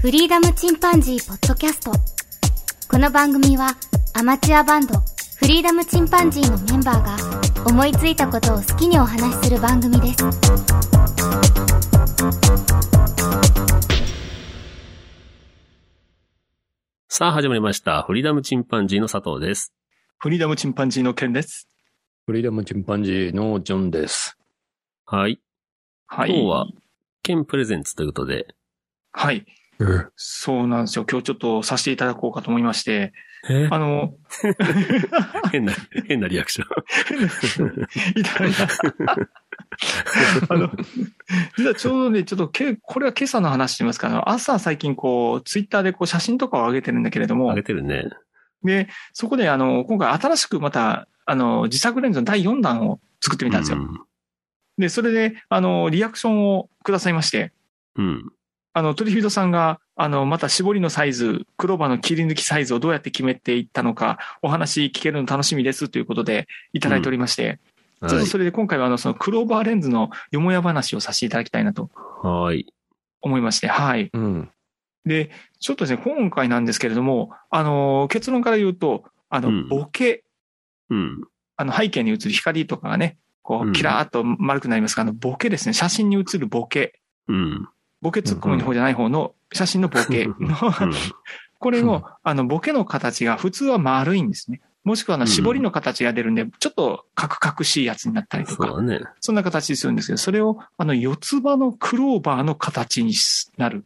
[0.00, 1.92] フリーダムチンパンジーポッドキャスト
[2.88, 3.76] この番組は
[4.14, 4.94] アマチュアバンド
[5.36, 10.24] フリーダムチンパンジーのメンバーが思いついたことを好きにお話しする番組です
[17.08, 18.02] さあ始まりました。
[18.04, 19.74] フリーダムチンパンジーの佐藤です。
[20.16, 21.68] フリーダムチンパンジーのケンです。
[22.24, 24.38] フリーダムチンパンジーのジョンです。
[25.04, 25.38] はい。
[26.06, 26.30] はい。
[26.30, 26.66] 今日は、
[27.22, 28.46] ケンプレゼンツということで。
[29.12, 29.44] はい。
[30.16, 31.06] そうなんですよ。
[31.10, 33.12] 今日ちょっとさせていただこうかと思いまして、
[33.48, 34.12] えあの、
[35.50, 35.72] 変な、
[36.06, 38.18] 変なリアクション。
[38.20, 38.68] いただいた。
[40.54, 40.70] あの、
[41.56, 48.10] 実はちょうどね、ちょっとけ、これは今朝の話といいますか、あの、朝最近こう、ツイッターでこう写真とかを上げてるんだけれども上げ、てるね。
[48.62, 53.78] で、そこであの、今回新しくまた、あの、自作レンズの第4弾を作ってみたんですよ。
[54.76, 57.52] で、それで、あの、リアクションをくださいまして、
[57.96, 58.32] うん。
[58.74, 58.80] うん。
[58.80, 67.58] あの、トリフィードさんが、あの、また絞りのサイズ、クローバーの切り抜きサイズをどうやって決めていったのか、お話聞けるの楽しみですということでいただいておりまして、
[68.00, 68.24] ちょっはい。
[68.24, 71.90] とそれで今回はあの、そのクローバーレンズのよもや話をさせていただきたいなと
[72.22, 72.66] はい。
[73.20, 74.10] 思いまして、はい。
[74.12, 74.50] うん。
[75.04, 80.24] で、ちょっとですね、今回なんですけれども、あの、結論から言うと、あの、うんボケ、
[80.88, 81.24] うん。
[81.56, 87.68] あの、背景に映る光とかがね、こうんう、キラーっと丸くなりますが、あの、ボケですね、写真に映るボケ、うん。
[88.00, 90.56] ボケツッコミの方じゃない方の写真のボケの、うん。
[91.58, 94.60] これの、あの、ボケの形が普通は丸いんですね。
[94.82, 99.00] もしくは、あの、うん絞りの形が出るんで、ちょっとカクカクしいやつになったりとか、そうだね。
[99.20, 103.12] そんな形にするんですけど、それを、あの、四つ葉のクローバーの形に
[103.58, 103.84] なる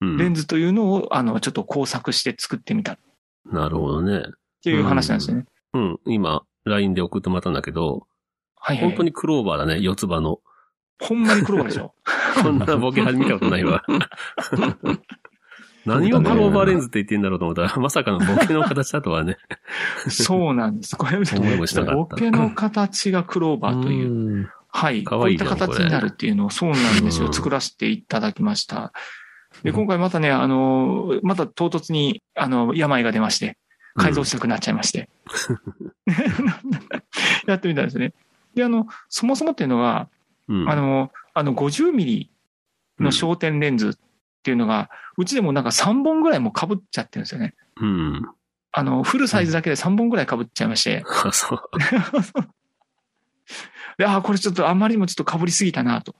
[0.00, 0.16] うん。
[0.16, 2.98] レンズというのを、あの、ちょっと工作して作ってみたっ
[3.50, 4.22] なるほどね。
[4.62, 5.44] ていう話なんですよね。
[5.74, 6.00] うん。
[6.06, 8.06] 今、LINE で送ってもらったんだけど、
[8.56, 8.88] はいはい。
[8.88, 9.80] 本当にクローバーだね。
[9.80, 10.40] 四つ葉の。
[11.00, 11.94] ほんまにクローバーでしょ。
[12.42, 13.82] こんなボケ見たことないわ。
[15.88, 19.38] 何をクローバーレンズって言ってんだろうと思ったら、 まさかのボケの形だとはね。
[20.08, 20.96] そうなんです。
[20.96, 24.10] これ、ボケの形がクローバーという。
[24.10, 24.48] うん。
[24.70, 25.02] はい。
[25.04, 27.26] こういった形になるっていうのを、そうなんですよ。
[27.26, 28.92] うん作らせていただきました。
[29.62, 33.56] で、うん今回またね、あの、また唐突に、あの、病が出まして、
[33.96, 35.08] 改造したくなっちゃいまして。
[37.46, 38.12] やってみたんですね。
[38.54, 40.08] で、あの、そもそもっていうのが、
[40.48, 40.68] うん。
[40.68, 42.30] あの、あの、50ミリ
[42.98, 43.94] の焦点レンズっ
[44.42, 47.54] ていうのが、うちでもなんか3本ぐらいもう被っちゃってるんですよね。
[47.80, 48.28] うん。
[48.72, 51.04] あの、フルサイズだけで3本ぐらい被っちゃいまして。
[51.24, 51.60] あ、そう。
[53.98, 56.16] で、ああ、これちょっとあんまりにもちょっと被りすぎたなと。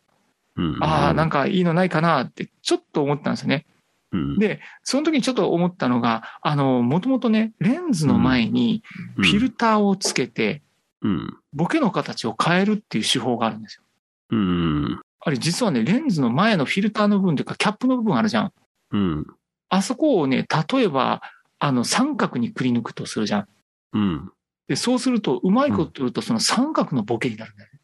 [0.57, 0.79] うん。
[0.81, 3.67] ああ、なんか、かいいのないかなって、ちょっと思ったんですよね。
[4.13, 4.39] うん。
[4.39, 8.85] で、その時にちょっと思ったのが、あの、もともとね、レンズの前に
[9.17, 10.63] フィルターをつけて、
[11.03, 11.37] うん。
[11.53, 13.83] ボケの形を変えるっていう手法があるんですよ。
[14.31, 15.01] うん。
[15.29, 18.53] あれ実はね、レンズの前のフィルターの部分というか、キャップの部分あるじゃん。
[18.93, 19.27] うん。
[19.69, 21.21] あそこをね、例えば、
[21.59, 23.49] あの、三角にくり抜くとするじゃん。
[23.93, 24.33] うん。
[24.69, 27.79] で、そうすると、うまいこと言うと、その三角のボケになるんだよね。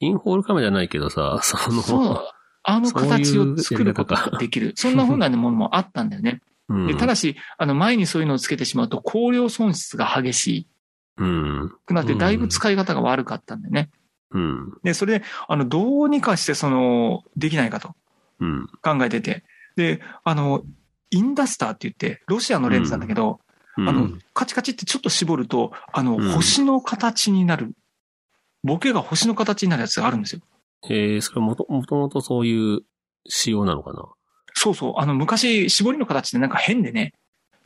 [0.00, 2.28] インホールカメラじゃないけどさ、その、そう。
[2.62, 4.72] あの形を作ることができる。
[4.76, 6.40] そんな風なものもあったんだよね。
[6.68, 6.86] うん。
[6.86, 10.68] で、ただし、あの、前にそういうのをつけてしまうと、光量損失が激し
[11.18, 11.72] うん。
[11.84, 13.90] くなって、だいぶ使い方が悪かったんだよね。
[13.92, 14.03] うん。
[14.82, 17.94] で、それで、あの、どうにかして、その、できないかと
[18.40, 18.66] うん。
[18.82, 19.44] 考えてて。
[19.76, 20.62] で、あの、
[21.10, 23.40] インダスターって言って、ロシアのレンズなんだけど、
[23.76, 23.88] うん。
[23.88, 27.72] あの、カチカチってちょっと絞ると、あの、うん星の形になる。
[28.62, 30.42] ボケが星の形になるやつがあるんですよ。
[30.90, 32.80] えー、それもと、もともとそういう
[33.28, 34.06] 仕様なのかな？
[34.54, 34.94] そうそう。
[34.96, 37.12] あの、昔、絞りの形ってなんか変でね、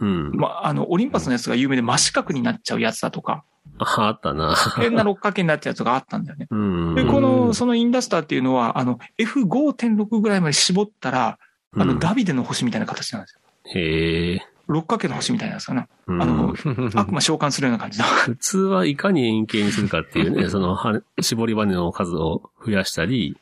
[0.01, 0.33] うん。
[0.35, 3.45] まあ、あの、オリンパスのやつが有名で真四角になっちゃうやつだとか、
[3.79, 4.55] あ、あったな。
[4.77, 6.47] 変な六角形になっちゃうやつがあったんだよね。
[6.51, 6.95] うん。
[6.95, 11.39] で、んこの、そのインダスターっていうのは、あの、F5.6 ぐらいまで絞ったら、
[11.77, 13.41] あの、うんダビデの星みたいな形なんですよ。
[13.75, 14.47] へえ。
[14.69, 15.89] 六角形の星みたいなやつかな。
[16.07, 16.55] うんあの、
[16.95, 18.05] 悪魔召喚するような感じだ。
[18.05, 23.37] 普通はいかに円形にするかっていうね、 その、は絞りバネの数を増やしたり、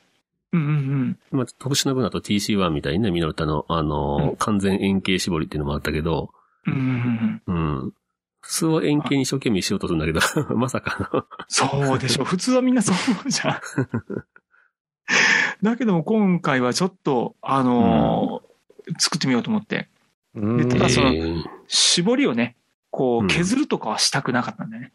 [0.52, 1.18] うんうんうん。
[1.38, 6.30] まあ、特殊な分だと TC1 みたいにね、ミノルタの、あの、うん完全円形絞りっていうのもあったけど、
[6.66, 7.82] うんうんうん。
[7.82, 7.92] うん。
[8.46, 10.20] 普通は円形に一生懸命しようとするんだけど、
[10.56, 11.24] まさかの。
[11.48, 12.24] そうでしょ。
[12.24, 13.60] 普通はみんなそう思うじゃん。
[15.62, 18.46] だけども今回はちょっと、あのー
[19.00, 19.88] 作ってみようと思って、
[20.34, 22.56] ただそのえー絞りをね、
[22.90, 24.88] こううん削るとかはしたくなかったんだよね。
[24.88, 24.92] うん。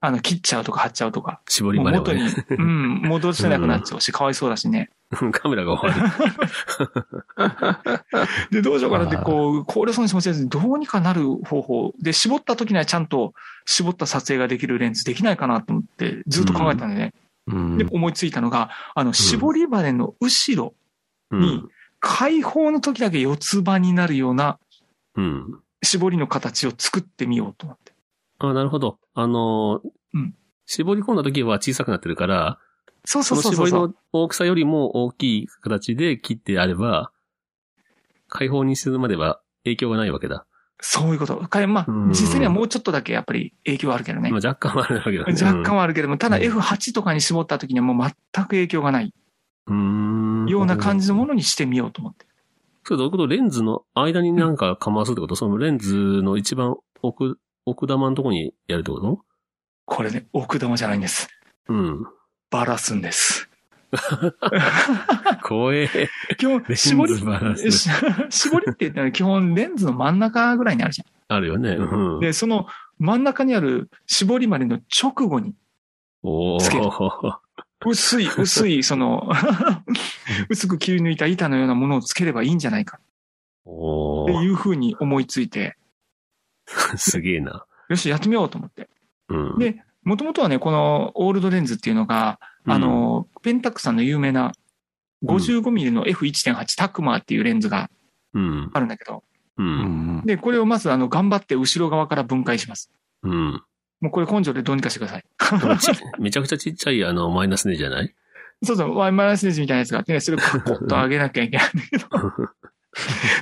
[0.00, 1.40] あの、切っちゃうとか貼っちゃうとか。
[1.48, 4.90] 絞りバネをもう元にね。、うん、戻せなくなっちゃうし、 かわいそうだしね。
[5.32, 6.14] カメラが終わ
[8.50, 11.94] で、どうしようかなって、こう、考慮損失もせずに、どうにかなる方法。
[12.00, 13.32] で、絞った時にはちゃんと
[13.64, 17.14] 絞った撮影ができるレンズできないかなと思って、ずっと考えたんでね。
[17.46, 20.74] うんで、思いついたのが、あの、絞りバネの後ろ
[21.30, 21.38] る。
[21.38, 21.62] に
[22.00, 24.58] 開放の時だけ四つ葉になるような
[25.16, 25.60] うん。
[25.82, 27.93] 絞りの形を作ってみようと思って。
[28.50, 28.98] あなるほど。
[29.14, 30.34] あのーうん
[30.66, 32.58] 絞り込んだ時は小さくなってるから、
[33.04, 33.88] そうそそうの絞りそうそう。
[33.88, 37.12] の大きさよりも大きい形で切ってあれば、
[38.28, 40.46] 開放にするまでは影響がないわけだ。
[40.80, 41.36] そういうこと。
[41.36, 44.38] かまあうん、実際にはもうちょっとだけやっぱり影響はあるけどねま。
[44.42, 45.32] あ若干はあるわけだね。
[45.32, 49.12] 若干はあるけども、ただうん F8 とかに絞った時にはもう全く影響がない
[49.66, 50.46] うん。
[50.48, 51.04] ような感じ。
[51.06, 52.26] じのものにしてみようと思って。
[52.84, 55.36] それどういうことレンズの間になんかかますってこと？
[55.36, 59.24] そのレンズの一番奥、奥玉のとこにやるってこと？
[59.86, 61.28] これね、奥玉じゃないんです。
[61.68, 62.06] うん。
[62.50, 63.48] バラすんです。
[65.42, 65.88] 怖え。
[66.36, 67.16] 基本、絞り
[68.30, 71.70] 絞りって言ったら基本レンズの真ん中ぐらいにあるじゃあるよね。
[71.70, 72.20] うんん。。
[72.20, 72.66] で、その
[72.98, 75.54] 真ん中にある絞り針の直後に
[76.22, 77.38] おつけるー。
[77.86, 79.30] 薄い、薄い、その、
[80.48, 82.98] 薄く切り抜いた板のようなものをつければいいんじゃないか。
[83.66, 85.76] っていうふうに思いついて、
[86.96, 87.64] すげえな。
[87.88, 88.88] よし、やってみようと思って。
[89.28, 89.58] うん。
[89.58, 94.52] で、もともとはね、このオールドレンズっていうのが、あの、ペンタックさんの有名な
[95.24, 97.90] 55mm の F1.8 タクマーっていうレンズが
[98.34, 98.70] うん。
[98.72, 99.22] あるんだけど、
[99.58, 99.62] う。
[99.62, 100.22] うんん。
[100.24, 102.90] で、これをまずあの、頑張って後ろ側から分解します。
[103.22, 103.62] うん。
[104.00, 105.24] もうこれ根性でどうにかしてください。
[105.78, 108.14] ちめちゃくちゃちっちゃいあの、マイナスネじゃない？
[108.62, 112.06] そうそう、マイナスネジみたいなやつがあってね、それをカコッと上げなきゃいけないんだけど。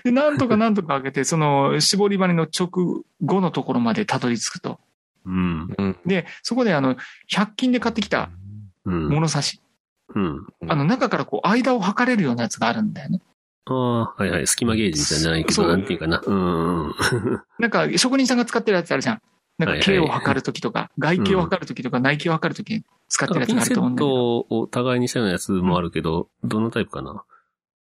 [0.05, 4.81] で、なんとかなんとか上げて、その、絞り針の直後のところまでたどり着くと。
[5.25, 5.69] うん。
[6.07, 6.97] で、そこであの、
[7.31, 8.31] 100均で買ってきた
[8.85, 9.09] うん。
[9.09, 9.61] 物差し。
[10.15, 10.47] うん。
[10.69, 13.21] あの、中からこう、間を測れるようなやつがあるんだよね。
[13.67, 14.47] ああ、はいはい。
[14.47, 16.21] 隙間ゲージじゃないけど、なんていうかな。
[16.25, 16.95] うん。
[17.59, 19.23] なんか、職人さんが使ってるやつあるじゃん。
[19.59, 24.11] なんか、はいはい径を測るときとか、外径を測るときとか、内径を測るときに使ってるやつがあピンセッると思うんだけど。
[24.11, 27.25] トを互いにしたようなやつもあるけど、どのタイプかな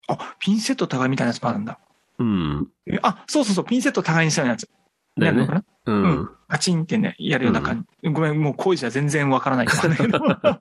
[0.09, 1.79] あ、ピンセット互いみたいなやつもあるんだ。
[2.19, 2.69] うん。
[2.87, 4.69] えあ、そうそうそう、ピンセット互いにしたようなやつ。
[5.17, 5.55] ねやるのか。
[5.55, 5.65] な？
[5.87, 5.93] う。
[5.93, 8.11] うんパチンってね、やるような感じ。
[8.11, 10.21] ごめん、もう工事は全然わからないからだけど。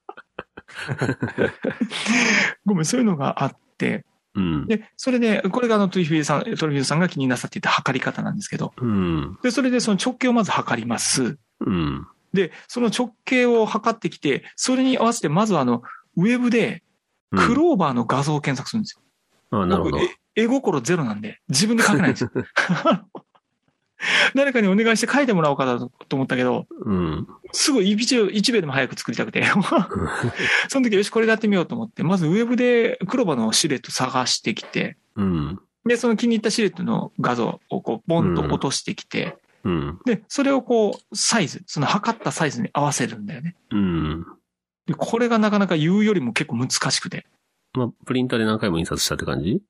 [2.65, 4.05] ごめん、そういうのがあって。
[4.33, 4.65] うん。
[4.65, 8.73] で、それで、これがあのトリフィードさん、トリフィードさんが気になさっていた測り方なんですけど。
[8.77, 9.37] うん。
[9.43, 11.37] で、それでその直径をまず測ります。
[11.59, 12.07] うん。
[12.33, 15.83] で、その直径を測ってきて、それに合わせて、まずはあの、
[16.17, 16.83] ウェブで、
[17.35, 19.01] クローバーの画像を検索するんですよ。
[19.57, 19.99] ああ、なるほど。
[20.35, 22.31] 絵心ゼロなんで、自分で書けないんですよ。
[24.35, 27.27] 誰かにお願いして書いてもらおうかなと思ったけど、うん。
[27.51, 29.43] すぐ一秒でも早く作りたくて。
[30.69, 35.59] その時よし、これでやってみようと思って、まずウェブでクローバーのシルエット探してきて、うん。
[35.85, 39.99] で、その気に入ったシルエットの画像をこう、ボンと落としてきて、うん。
[40.05, 43.55] で、それをこう、サイズ、その測ったサイズに合わせるんだよね。
[43.71, 44.25] うん。
[44.87, 47.25] で、これがなかなか言うよりも結構難しくて。
[47.73, 49.61] まあ、プリンターで何回も印刷したって感じ？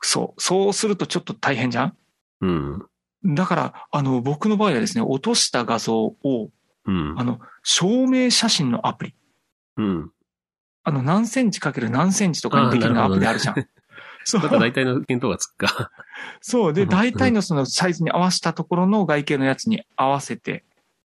[0.00, 0.40] そう。
[0.40, 1.96] そうするとちょっと大変じゃん？
[2.40, 2.86] うん。
[3.24, 6.50] だから、あの、僕の場合はですね、落とした画像を、
[6.86, 7.22] うんあ。
[7.22, 9.14] の、証明写真のアプリ。
[9.76, 10.10] うん。
[10.82, 13.54] あの、何センチかける何センチとかにできるのアプリあるじゃん。
[14.24, 14.60] そなんかう。
[14.60, 15.90] 大体の見当がつくか。
[16.40, 16.72] そう。
[16.72, 20.64] で、う ん大体のそのサイズに合わせたところの外形のやつに合わせて、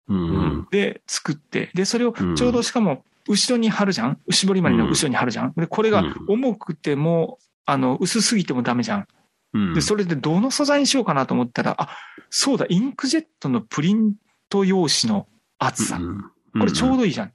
[0.09, 0.69] うん。
[0.71, 4.19] で、作って、で、それをちょうどしかも、後ろに貼るじゃん？
[4.31, 5.53] 絞り針の後ろに貼るじゃん？
[5.57, 9.07] で、これが重くても、あの、薄すぎてもダメじゃん。
[9.55, 9.75] うん。
[9.75, 11.89] で、それでどの素材にしようかなと思ったら、あ、
[12.31, 14.15] そうだ、インクジェットのプリン
[14.49, 15.27] ト用紙の
[15.59, 15.97] 厚さ。
[15.97, 16.25] うん
[16.59, 17.33] これちょうどいいじゃん。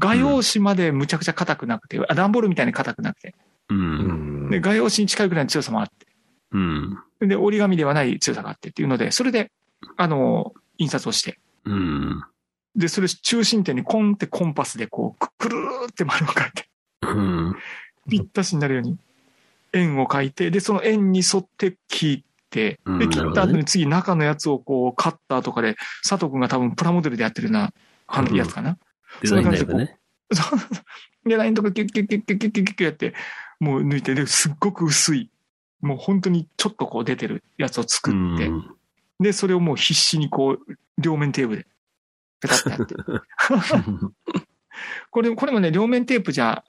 [0.00, 3.36] 画用紙までむちゃくちゃ硬くなくて、あ段ボールみたいに硬くなくて。
[4.50, 6.08] で、画用紙に近いぐらいの強さもあって。
[6.50, 6.98] うん。
[7.20, 9.52] で、折り紙ではない強さがあってっていうので、それで、
[9.96, 11.38] あの、印刷をして。
[12.84, 16.68] で、それ中心点にコンってコンパスでこう、くるーって丸を書いて、
[17.00, 17.56] うん、
[18.10, 18.98] ぴったしになるように
[19.72, 25.76] 円を書いて、で、その円に沿って切って、で、切った後に次中のやつをこう、カッターとかで、
[26.06, 27.72] 佐藤君が多分プラモデルでやってるような、
[28.36, 28.76] やつかな。
[29.22, 29.28] で
[29.78, 29.98] う。
[31.26, 33.14] で、ラインとかキュッキュッキュッキュッキュッキュッキュッやって、
[33.60, 35.30] もう抜いて、で、すっごく薄い、
[35.80, 38.50] もう本当にちょっとこう出てるやつを作って、
[39.20, 41.68] で、それをもう必死にこう、両面テーブルで
[42.44, 42.94] ペタッてやって。
[45.10, 46.64] これ、これもね、両面テープじゃ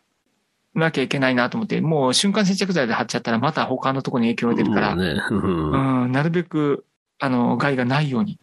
[0.73, 5.21] なきゃいけないなと思って、もう瞬間接着剤で貼っちゃったらまた他のところに影響が出るから、ね。
[5.31, 6.85] うんうん、なるべく、
[7.19, 8.39] あの、害がないように。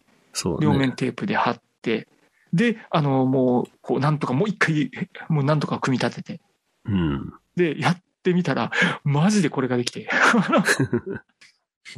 [0.59, 2.07] 両面テープで貼って、
[2.53, 4.91] で、あの、もう、こう、なんとかもう一回、
[5.29, 6.41] もうなんとか組み立てて、
[6.85, 7.33] うん。
[7.55, 8.71] で、やってみたら、
[9.03, 10.01] マジでこれができて。
[10.01, 10.05] い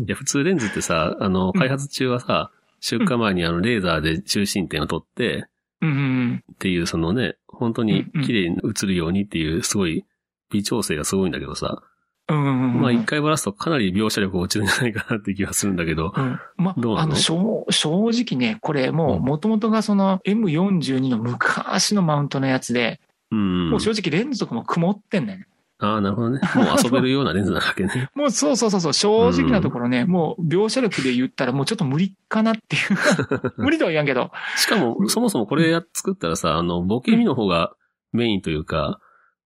[0.08, 5.48] や、普通レンズってさ、あの、開発中はさ、出荷前にあの、レーザーで中心点を取って、
[5.82, 10.06] っていう、そのね、本当に綺麗に映るようにっていう、すごい、
[10.52, 11.84] 微調整がすごいんだけどさ。
[12.28, 16.12] まあ一回バラすとかなり描写力落ちるんじゃないかなって気がするんだけど。
[16.18, 16.40] うん。
[16.58, 23.00] まあ、あの、正正直ね、これもう、うん元々がその M42 の昔のマウントのやつで、
[23.32, 23.70] うん。
[23.70, 25.48] もう正直レンズとかも曇ってんだよね。
[25.80, 26.40] ああ、なるほどね。
[26.56, 28.10] もう遊べるようなレンズなわけね。
[28.16, 33.54] もうそうそうそうそう、正直なところね、もう描写力で言ったらもうちょっと無理かなっていう。
[33.62, 34.32] 無理とは言わんけど。
[34.56, 37.74] しかも、そもそもこれや作ったらさ、あの、ボケ身の方が
[38.14, 39.00] メインというか、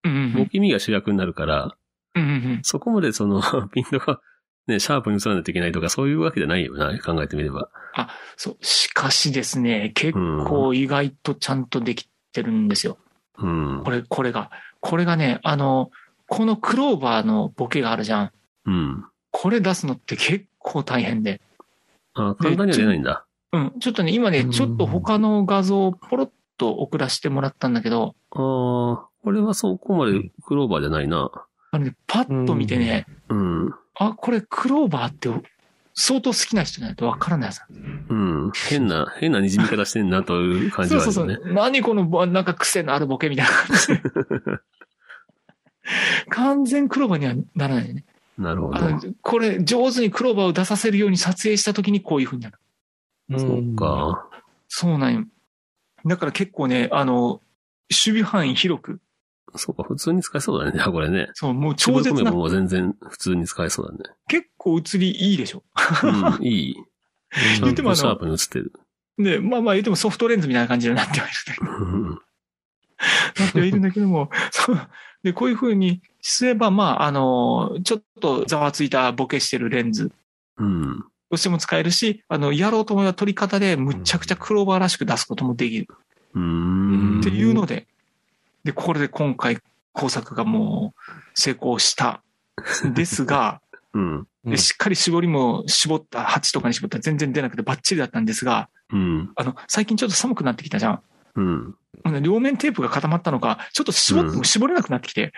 [0.04, 1.76] うんうんボケ身が主役になるから、
[2.16, 2.24] うん。
[2.24, 3.42] うんうんそこまでその、
[3.74, 4.22] ピントが、
[4.68, 7.70] ね、シャープに映らないといけないとか、そういうわけじゃないよな、考えてみれば。
[8.36, 8.58] そう。
[8.62, 12.98] しかしですね、結構意外とちゃんとできてるんですよ。
[13.40, 13.92] うんこ。
[13.92, 14.52] れ、これが。
[14.80, 15.90] これがね、あの、
[16.30, 18.32] このクローバーのボケがあるじゃん。
[18.66, 19.06] うん。
[19.32, 21.42] これ出すのって結構大変で。
[22.14, 23.26] あ簡単には出ないんだ。
[23.52, 23.74] うん。
[23.80, 31.32] ちょっとね、今ねう、んちょっと他の画像をポロッと送らせてもらったんだけど、ああ、これはそこまでクローバーじゃないな。
[31.72, 33.74] あのね、パッと見てね、うん。
[33.96, 35.30] あ、これクローバーって
[35.94, 37.66] 相当好きな人じゃないとわからないさ。
[37.70, 38.52] うん。
[38.70, 41.34] 変な、変な滲み方してんなという感じそうはあるよね。
[41.36, 41.54] そうそう。
[41.54, 44.02] 何このぼ、なんか癖のあるボケみたいな感じで。
[46.30, 48.06] 完全クローバーにはならないね。
[48.38, 48.80] なるほど
[49.22, 52.58] これ上手にクローバーを出させるように撮影した時にこういう風になる。
[53.38, 54.28] そうか。
[54.70, 55.26] そうなんよ。
[56.06, 57.42] だから結構ね、あの、
[57.92, 59.02] 守備範囲広く、
[59.56, 60.80] そうか、普通に使えそうだね。
[60.84, 61.30] これね。
[61.34, 64.16] そう、もう超超絶な、もう全然普通に使えそうだね。
[64.28, 65.64] 結構映りいいでしょ。
[66.04, 66.76] うん、いい。
[67.62, 68.74] 言ってもあのとシャープに映ってる。
[69.18, 71.86] で、まあまあ言ってもソフトレンズみたいな感じになってはいるんだけど。
[71.86, 72.20] う ん
[73.40, 74.80] なってはいるんだけども、そう。
[75.24, 80.12] で、こういう風にすれば、まあ、あの、ちょっとざわついたボケしてるレンズ
[80.58, 81.06] うん。
[81.30, 85.88] としても使えるし、あの、やろうと思えば撮り方でむちゃくちゃクローバーらしく出すこともできる
[86.34, 87.20] うん。
[87.22, 87.88] っていうので、
[88.64, 89.60] で、これで今回
[89.94, 91.02] 工作がもう
[91.34, 92.22] 成功した
[92.86, 93.62] んですが、
[93.94, 94.28] うん。
[94.46, 99.32] でしっかり絞りも絞った、8とかに絞ったら全然出なくてバッチリだったんですが、うん。
[99.36, 101.02] あの、最近ちょっと寒くなってきたじゃん。
[101.36, 101.76] うん。
[102.22, 105.34] 両面テープが固まったのか、ちょっと絞っても絞れなくなってきて、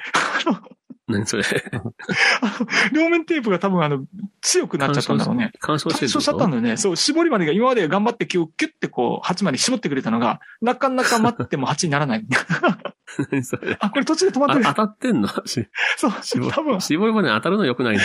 [0.45, 0.59] あ の
[1.07, 1.43] 何それ？
[2.93, 4.05] 両面テープが多分あの、
[4.41, 5.51] 強くなっちゃったんだろうね。
[5.59, 6.77] 干渉してる干渉しちゃったんだよね。
[6.77, 12.25] そう、絞りまでが今まで頑張ってキュッキュッてこう、8まで絞ってくれたのが、なかなか待っても8にならない。
[13.31, 13.75] 何それ？
[13.79, 14.67] あ、これ途中で止まってる。
[14.67, 15.27] あ当たってんの？
[15.45, 15.67] し
[15.97, 18.03] そう、絞多分、絞りまで当たるの良くないな。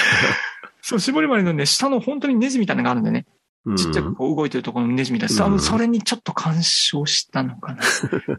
[0.81, 3.27] そう、絞りまでのね、下の本当にネジみたいなのがあるんでね。
[3.67, 5.45] うんちっちゃくこう動いてるところのネジみたいな。
[5.47, 7.83] うんそれにちょっと干渉したのかな。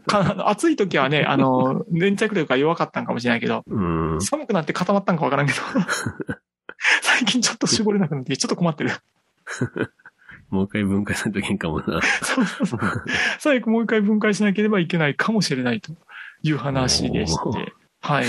[0.06, 4.20] か暑い時はね、あの、粘着力が弱かったんかもしれないけど、うん。
[4.22, 5.58] 寒くなって固まったんかわからんけど、
[7.02, 8.90] 最近ちょっと絞れなくなって、ちょっと困ってる。
[10.50, 12.00] もう一回分解しないといけんかもな。
[12.22, 12.80] そうそうそう
[13.38, 15.92] 最後もう一回分解しなければいけないかもしれないと
[16.42, 17.74] いう話でしおて。
[18.00, 18.24] はい。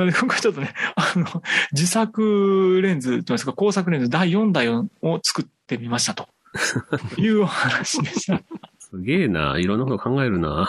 [0.00, 1.26] なので今回ちょっとね、あの、
[1.72, 4.88] 自作レンズというんですか、工作レンズ第4台を
[5.22, 6.26] 作ってみましたと。
[7.20, 8.42] いうお話でした。
[8.78, 9.58] すげえな。
[9.58, 10.68] いろんなこと考えるな。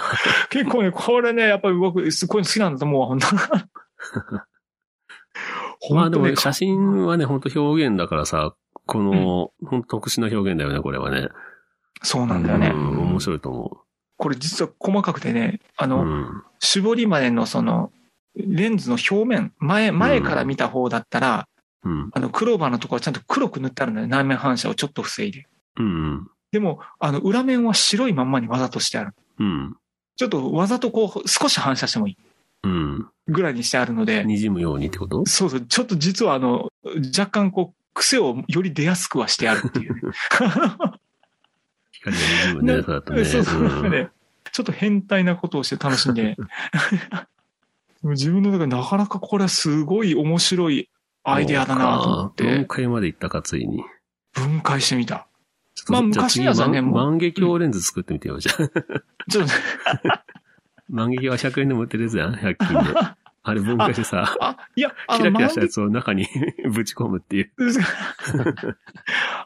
[0.50, 3.20] 結構ね、これね、やっぱり僕、すごい好きなんだと思うわ、 本
[5.80, 8.54] 当まあでも写真はね、本当表現だからさ、
[8.86, 11.30] この、本当特殊な表現だよね、これはね。
[12.04, 12.68] そうなんだよね。
[12.68, 13.82] うん、面白いと思
[14.18, 15.88] これ実は細かくてね、あう。
[15.88, 16.44] の、うん。
[16.60, 17.92] 絞りまでのその、
[18.36, 21.48] レンズの表面、前、前から見た方だったら、
[21.84, 22.10] うん。
[22.14, 24.08] あの、クローバーのところはちゃんと黒く塗ってあるんだよ。
[24.08, 25.48] 内面反射をちょっと防いで。
[25.78, 26.28] うん。
[26.52, 29.14] でも、あの、裏面は白いまんまにわざとしてある。
[29.40, 29.76] うん。
[30.16, 32.18] ちょっとわざとこう、少し反射してもいい
[32.64, 33.08] うん。
[33.28, 35.26] ぐらいにしてあるので、滲むようにってこと？
[35.26, 36.70] そうそう、ちょっと実はあの、
[37.18, 40.02] 若干こう、癖をより出やすくはしてあるっていうね。
[40.24, 40.90] 光が
[42.12, 43.26] 滲むね、そうだったね。
[43.26, 44.10] そうそう、ね、
[44.52, 46.38] ちょっと変態なことをして楽しんで、
[48.04, 50.90] 自分の中でなかなかこれはすごい面白い
[51.24, 53.84] アイデアだなと思っそうか分て、解までいったか、ついに。
[54.34, 55.28] 分解してみた。
[55.88, 58.58] まあ昔はね次もう万華鏡レンズ作ってみてよ、じゃあ。
[59.30, 59.54] ちょっと、
[60.90, 63.00] 万華鏡は100円でも売ってるやつやん、100均で。
[63.44, 66.28] あれ分解してさ、あ、いや、あキラキラしたやつを中に
[66.72, 67.52] ぶち込むっていう。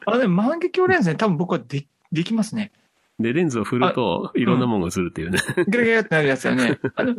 [0.04, 2.72] あのね、万華鏡レンズね、多分僕はでできますね。
[3.18, 5.38] で、レンズを振ると、いろんなもんが映るっていうね。
[5.68, 6.78] ゲラゲラってなるやつだよね。
[6.96, 7.14] あの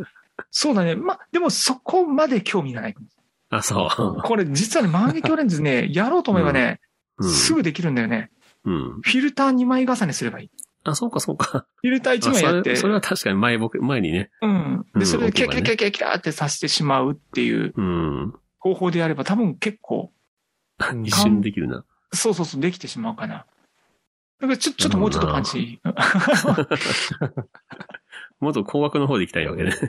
[0.52, 0.96] そうだね。
[0.96, 2.96] まあ、でもそこまで興味がない。
[3.50, 3.90] あ、そ
[4.24, 6.80] これ実はね、万華鏡レンズね、 やろうと思えばね、
[7.18, 7.26] う。
[7.26, 7.32] うん。
[7.32, 8.30] すぐできるんだよね。
[8.66, 9.02] うん。
[9.02, 10.52] フィルター2枚重ねすればいい。
[10.84, 11.66] あ、そうか、そうか。
[11.82, 14.30] フィルター1あそ枚やってれ、それは確かに前、僕、前にね。
[14.42, 14.86] うん。
[14.94, 18.34] で、うんそれでキラ置けばねキラキラキラキラってさせてしまうっていううん。
[18.60, 20.12] 方法でやれば多分結構、
[21.04, 21.84] 一瞬できるな。
[22.14, 23.46] そうそうそう、できてしまうかな。
[24.40, 25.80] だからちょ、ちょっともうちょっとパンチ。
[28.40, 29.72] もっと高額の方で行きたいわけね。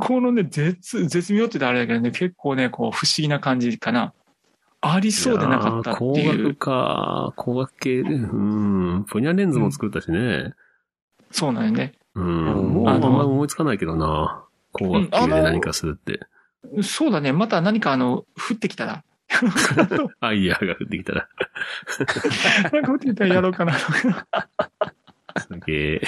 [0.00, 4.14] このね、絶、絶妙って言ったらあれだけどね、結構ね、こう、不思議な感じかな。
[4.80, 6.54] ありそうでなかったっていやー高額いう。
[6.54, 7.34] か。
[7.36, 8.00] 高額系。
[8.00, 9.04] うん。
[9.04, 10.54] プニャレンズも作ったしね。
[11.30, 11.92] そうなんよね。
[12.14, 12.88] うん。
[12.88, 14.42] あんま思いつかないけどな。
[14.72, 16.20] 高額系で何かするって。
[16.82, 17.32] そうだね。
[17.32, 19.04] また何かあの、降ってきたら。
[20.20, 21.28] アイデアが降ってきたら。
[22.72, 23.74] なんか降ってきたらやろうかな。
[23.74, 23.86] す
[25.66, 26.00] げえ。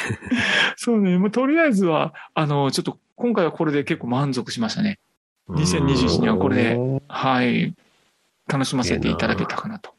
[0.76, 1.18] そうね。
[1.18, 4.98] もうとりあえずは、あの、ちょっと今回はこれで結構満足しましたね。
[5.48, 7.74] 2021年はこれではい。
[8.48, 9.94] 楽しませていただけたかなと。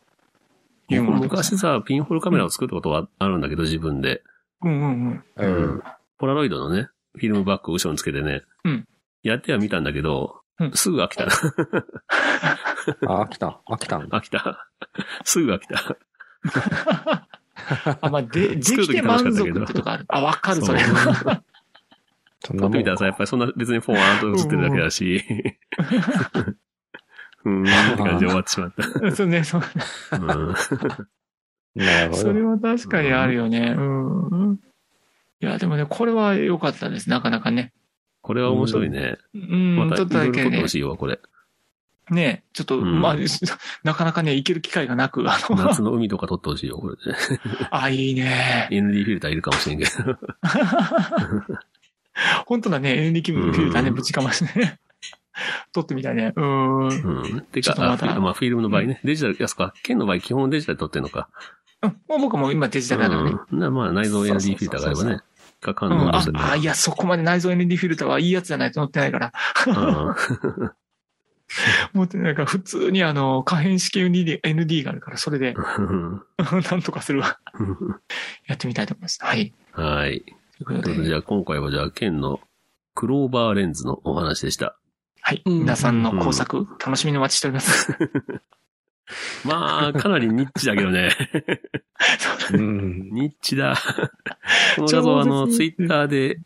[0.89, 4.21] いう僕もの昔さ、ピンホールカメラを作ったことはあるんだけど、自分で。
[4.61, 5.45] うんうんうん。
[5.45, 5.83] うん。
[6.17, 8.41] ポラロイドのね、フィルムバッグを後ろにつけてね。
[8.63, 8.87] うん
[9.23, 11.31] やっては見たんだけど、うんすぐ飽きたな。
[13.07, 13.61] あ、飽きた。
[13.67, 14.19] 飽きたんだ。
[14.19, 14.69] 飽きた。
[15.23, 15.97] すぐ飽きた。
[18.01, 20.05] あ、まあ、で、で作る時きて満楽しかったけど足ってとこある。
[20.09, 20.79] あ、わかる、それ。
[20.81, 25.23] そんな撮もんってみたらさ、やっぱりそんな別にフォーワーと映ってるだけだし。
[27.45, 29.11] うーん、って感じで終わってしまった。
[29.15, 29.61] そうね、そう。
[30.11, 30.53] うん
[31.75, 32.21] なるほど。
[32.21, 33.73] それは確かにあるよね。
[33.75, 34.59] うん。
[35.41, 37.09] いや、でもね、これは良かったです。
[37.09, 37.73] なかなかね。
[38.21, 39.17] これは面白いね。
[39.33, 41.19] うん、またちょっとだけねいろいろ撮ってほ、しいわ、これ。
[42.10, 43.15] ね、ちょっと、うんまあ、
[43.83, 47.01] なかなかね、行ける機会がなく、あの、夏の海とか撮ってほしいよ、これで。
[47.72, 48.67] あ、いいね。
[48.72, 49.91] ND フィルターいるかもしれんけど。
[52.45, 54.79] 本当だね、演劇部フィルターね、うんぶちかましてね。
[55.72, 56.33] 撮ってみたいね。
[56.36, 56.88] うん。
[56.88, 57.41] うん。
[57.51, 59.00] てか、またあフィまあ、フィルムの場合ね。
[59.03, 61.29] デジタル、いや、そっか、剣の場合基本デジタルで撮ってんのか。
[61.81, 63.36] うんもう僕も今デジタルだからね。
[63.51, 63.60] うん。
[63.60, 65.22] なまあ、内蔵 ND フィルターがあればね。
[65.63, 69.33] か、感うん、あ動する、あ、いや、そこまで内蔵 ND フィルターはいいやつじゃないと載ってないから。
[71.93, 75.53] うん持ってないから、普通にあの、可変式 ND, ND があるから、それで、
[76.71, 77.39] なんとかするわ。
[78.47, 79.19] やってみたいと思います。
[79.21, 79.53] はい。
[79.71, 80.23] はい。
[80.65, 82.39] ということで、じゃあ今回はじゃあ、剣の
[82.95, 84.77] クローバーレンズのお話でした。
[85.21, 85.41] はい。
[85.45, 87.95] うん皆さんの工作、楽しみにお待ちしております。
[89.45, 91.12] まあ、かなりニッチだけどね。
[92.53, 93.10] うん。
[93.12, 93.75] ニッチだ。
[94.75, 96.39] この画像はあの、ツイッターで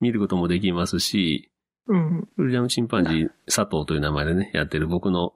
[0.00, 1.50] 見ることもできますし、
[1.86, 2.28] うん。
[2.38, 5.34] ウィリアムチンパンジー佐藤という名前でね、やってる僕の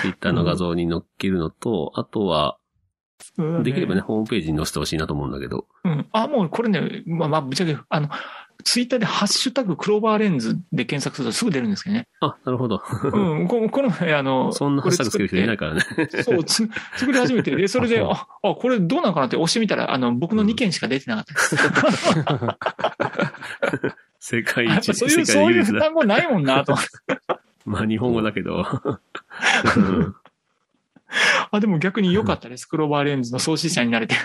[0.00, 2.58] ツイッターの画像に載っけるのと、あとは、
[3.18, 4.02] そうだできればね、。
[4.02, 5.66] ホームページに載せてほしいなと思うんだけど。
[5.84, 6.06] うん。
[6.12, 8.10] あ、もうこれね、まあまあ、ぶっちゃけ、あの、
[8.64, 12.08] ツイッターでハッシュタグクローバーレンズで検索するとすぐ出るんですけどね。
[12.20, 12.82] あ、なるほど。
[13.04, 13.48] うん。
[13.48, 16.08] ここの前、あの、そんなハッシュタグつける人いないかからね。
[16.12, 16.24] ら。
[16.24, 21.56] そう、つ作り始めて、で、それで、ああ、あ、これどうなのかなって押してみたら、あの、僕の2件しか出てなかったです。
[24.28, 25.80] 世界一、そういう、世そういう。
[25.80, 26.74] 単語ないもんなと。
[27.64, 28.66] まあ日本語だけど。
[29.76, 30.16] う ん
[31.52, 32.66] あ、でも逆に良かったです。
[32.66, 34.16] クローバーレンズの創始者になれて。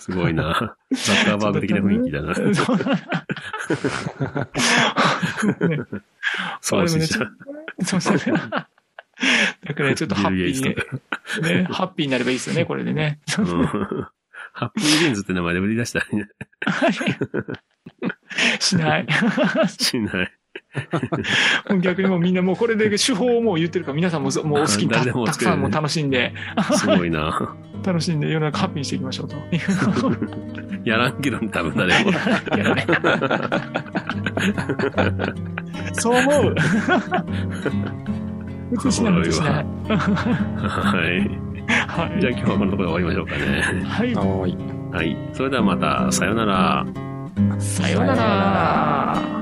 [0.00, 0.76] すごいな。
[0.90, 2.34] ザッカーバーグ的な雰囲気だな。
[6.60, 7.06] そうでもね
[7.84, 8.22] そうそうね。
[8.24, 8.66] だ
[9.74, 10.72] からね、ちょっとハッピー
[11.44, 13.20] にね、ハッピーになればいいですよね、これでね。
[13.38, 14.08] うん
[14.52, 16.26] ハッピーレンズって名前で売り出したらいいね
[18.60, 19.06] しない。
[19.68, 20.32] しない。
[21.68, 26.32] もう逆にもうみんなもうこれで手法をもう言ってるから皆さんもそ もうお好きにたくさんもう楽しんで、
[26.76, 27.56] すごいな。
[27.84, 29.36] 楽しんで世の中ハッピーにしていきましょうと。
[30.84, 32.10] やらんけどね、多分誰も。
[32.10, 32.18] や
[32.64, 32.86] らね
[35.94, 36.54] そう思う。
[38.70, 39.66] 普通しない、普通しない。
[39.88, 41.49] はい。
[41.70, 42.20] はい。
[42.20, 43.62] じゃあ今日はこのところで終わりましょうかね。
[43.84, 44.14] はい。
[44.14, 44.94] はーい。
[44.94, 45.16] はい。
[45.32, 46.86] それではまた、さようなら。
[47.58, 49.40] さようなら。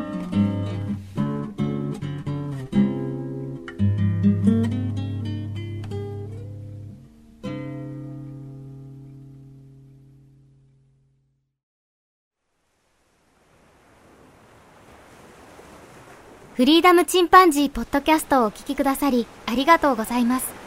[16.59, 20.58] フリーダムチンパンジーポッドキャストをお聞きくださりありがとうございます。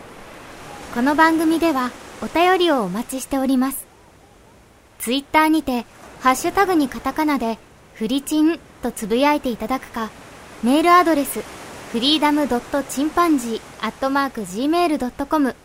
[0.94, 1.90] この番組では
[2.22, 3.88] お便りをお待ちしております。
[5.00, 5.86] ツイッターにて、
[6.20, 7.58] ハッシュタグにカタカナで、
[7.94, 10.10] フリチンとつぶやいていただくか、
[10.64, 11.44] メールアドレス、
[11.94, 15.56] フリーダムドットチンパンジーアットマーク Gmail.com、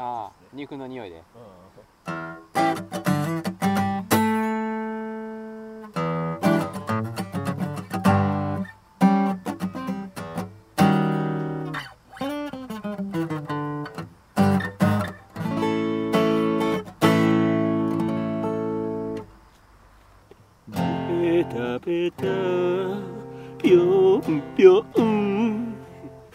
[0.02, 1.22] ああ肉の匂いで、うん、
[21.08, 22.24] ペタベタ
[23.58, 24.66] ぴょんぴ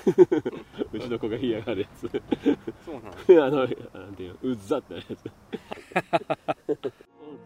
[0.92, 2.10] うちの子が嫌がるやつ。
[2.86, 5.32] そうなの あのなんていうのうっざってなるやつ。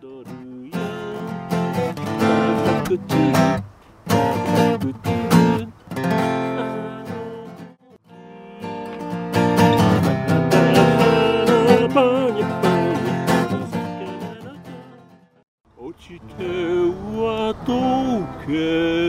[0.02, 0.74] 踊るよ
[2.86, 2.98] 口
[4.80, 5.20] 口
[15.78, 17.68] 落ちては溶
[18.46, 19.09] けるあ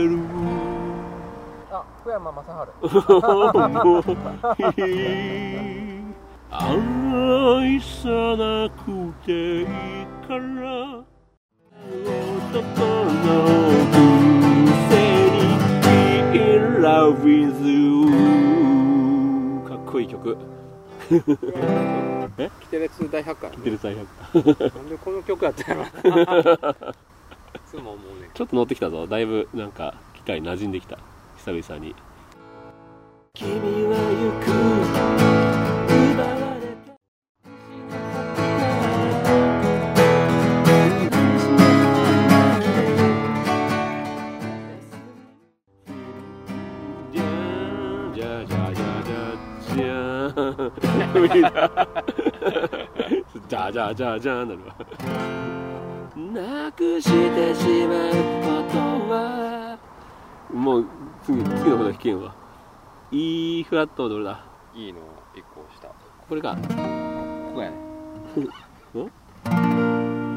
[2.11, 2.73] 山雅治
[6.51, 9.65] 愛さなくていい
[10.27, 10.41] から
[11.87, 12.67] 男
[13.15, 13.23] の
[13.87, 13.95] く
[14.89, 14.93] せ
[15.31, 15.39] に
[16.37, 17.69] In love with you
[19.69, 20.37] かっこいい曲。
[22.37, 24.05] え キテレツ大百科や出る大百
[24.75, 25.87] なんでこの曲やったんやろ。
[27.55, 29.07] いつも思うねちょっと乗ってきたぞ。
[29.07, 30.97] だいぶなんか機械馴染んできた
[31.43, 31.95] 久々に
[33.33, 33.49] 「君
[33.87, 34.51] は行く」。
[53.47, 54.75] じゃじゃじゃじゃなるわ。
[56.15, 58.77] なくしてしまうこと
[59.11, 59.70] は
[60.53, 60.85] もう
[61.23, 62.35] 次次のこと弾けんわ。
[63.11, 64.43] E フラットどれだ
[64.75, 64.99] いいの
[65.33, 65.87] 一個下
[66.27, 66.55] これか。
[66.55, 66.61] こ
[67.55, 67.77] こやね。
[68.41, 68.49] ん？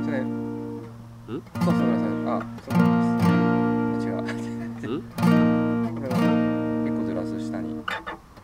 [0.05, 0.21] それ。
[0.21, 0.83] ん？
[1.27, 1.83] そうそうそれ
[2.31, 2.81] あそうで
[3.99, 4.07] す。
[4.07, 4.93] 違う。
[4.99, 5.03] ん？
[5.95, 6.13] これは
[6.87, 7.67] 一個ずらす下に。
[7.87, 7.89] あ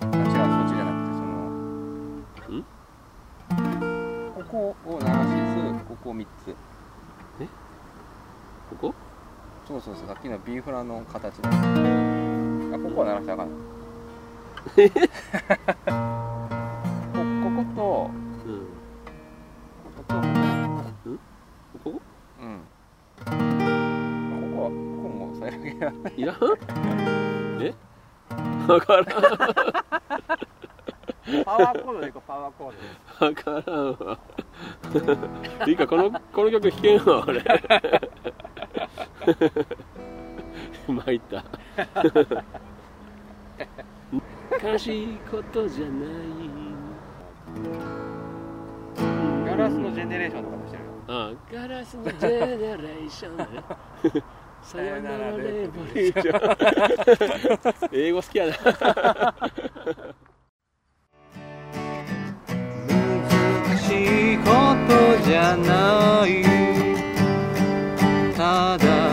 [0.06, 1.32] 違うそっちじゃなくてその。
[2.56, 2.64] ん？
[4.34, 6.56] ここを鳴らしつつここ3つ。
[8.70, 8.94] ここ？
[9.70, 11.50] そうそうそうさっきの B フラの形であ
[12.76, 13.52] ここは鳴らしたらあか
[17.22, 18.10] んこここと
[18.46, 18.66] うん。
[19.84, 20.02] ここ？
[20.02, 20.14] と
[21.84, 22.00] ここ？
[22.40, 22.60] うん。
[23.20, 23.30] こ
[24.56, 26.18] こはここも最悪やい。
[26.26, 26.36] らん？
[27.62, 27.64] え？
[28.66, 29.04] わからん。
[31.44, 34.18] パワーコードでいこうパワーコーわからんわ。
[35.68, 37.40] いいかこのこの曲弾けんわ俺
[41.04, 41.44] 参った。
[44.62, 45.90] 悲しいことじゃない
[48.96, 50.82] ドガラスのジェネレーションとかもしてる。
[50.84, 53.44] よあガラスのジェネレーションね。
[54.62, 58.52] さよならレボリューション英語好きやな。
[62.50, 64.48] 難しいこ
[64.88, 66.69] とじゃない
[68.78, 69.09] nada.